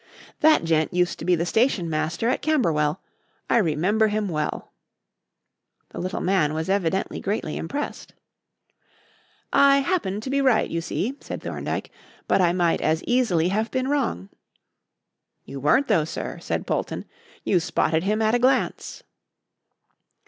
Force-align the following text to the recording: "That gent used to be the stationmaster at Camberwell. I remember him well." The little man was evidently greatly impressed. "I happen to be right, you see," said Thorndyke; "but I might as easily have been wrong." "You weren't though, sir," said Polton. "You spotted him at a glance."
"That 0.39 0.63
gent 0.63 0.91
used 0.95 1.19
to 1.19 1.25
be 1.25 1.35
the 1.35 1.45
stationmaster 1.45 2.27
at 2.27 2.41
Camberwell. 2.41 3.01
I 3.51 3.57
remember 3.57 4.07
him 4.07 4.29
well." 4.29 4.73
The 5.89 5.99
little 5.99 6.21
man 6.21 6.55
was 6.55 6.71
evidently 6.71 7.19
greatly 7.19 7.55
impressed. 7.55 8.15
"I 9.53 9.81
happen 9.81 10.19
to 10.21 10.29
be 10.31 10.41
right, 10.41 10.67
you 10.67 10.81
see," 10.81 11.13
said 11.21 11.43
Thorndyke; 11.43 11.91
"but 12.27 12.41
I 12.41 12.51
might 12.51 12.81
as 12.81 13.03
easily 13.05 13.49
have 13.49 13.69
been 13.69 13.89
wrong." 13.89 14.29
"You 15.45 15.59
weren't 15.59 15.87
though, 15.87 16.05
sir," 16.05 16.39
said 16.39 16.65
Polton. 16.65 17.05
"You 17.43 17.59
spotted 17.59 18.01
him 18.01 18.23
at 18.23 18.33
a 18.33 18.39
glance." 18.39 19.03